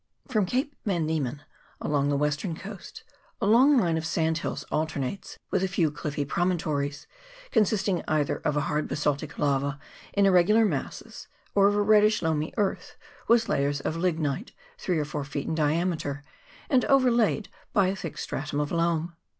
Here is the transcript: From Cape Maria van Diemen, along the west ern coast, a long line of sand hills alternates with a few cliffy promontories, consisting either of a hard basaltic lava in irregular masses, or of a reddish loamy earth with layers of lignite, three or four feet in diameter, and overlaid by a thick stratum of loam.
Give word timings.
From 0.29 0.47
Cape 0.47 0.75
Maria 0.83 0.97
van 0.97 1.05
Diemen, 1.05 1.41
along 1.79 2.09
the 2.09 2.17
west 2.17 2.43
ern 2.43 2.55
coast, 2.55 3.03
a 3.39 3.45
long 3.45 3.77
line 3.77 3.99
of 3.99 4.05
sand 4.07 4.39
hills 4.39 4.63
alternates 4.71 5.37
with 5.51 5.61
a 5.63 5.67
few 5.67 5.91
cliffy 5.91 6.25
promontories, 6.25 7.05
consisting 7.51 8.03
either 8.07 8.37
of 8.37 8.57
a 8.57 8.61
hard 8.61 8.87
basaltic 8.87 9.37
lava 9.37 9.79
in 10.13 10.25
irregular 10.25 10.65
masses, 10.65 11.27
or 11.53 11.67
of 11.67 11.75
a 11.75 11.81
reddish 11.83 12.23
loamy 12.23 12.51
earth 12.57 12.95
with 13.27 13.47
layers 13.47 13.79
of 13.81 13.95
lignite, 13.95 14.53
three 14.75 14.97
or 14.97 15.05
four 15.05 15.23
feet 15.23 15.45
in 15.45 15.53
diameter, 15.53 16.23
and 16.67 16.83
overlaid 16.85 17.47
by 17.71 17.85
a 17.89 17.95
thick 17.95 18.17
stratum 18.17 18.59
of 18.59 18.71
loam. 18.71 19.15